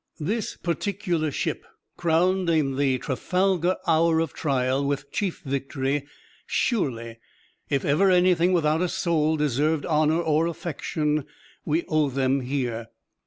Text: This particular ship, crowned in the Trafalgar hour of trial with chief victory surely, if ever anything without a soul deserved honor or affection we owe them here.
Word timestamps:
This 0.19 0.57
particular 0.57 1.29
ship, 1.29 1.63
crowned 1.95 2.49
in 2.49 2.75
the 2.75 2.97
Trafalgar 2.97 3.77
hour 3.85 4.19
of 4.19 4.33
trial 4.33 4.83
with 4.83 5.11
chief 5.11 5.43
victory 5.45 6.07
surely, 6.47 7.19
if 7.69 7.85
ever 7.85 8.09
anything 8.09 8.51
without 8.51 8.81
a 8.81 8.89
soul 8.89 9.37
deserved 9.37 9.85
honor 9.85 10.19
or 10.19 10.47
affection 10.47 11.25
we 11.65 11.83
owe 11.87 12.09
them 12.09 12.39
here. 12.39 12.87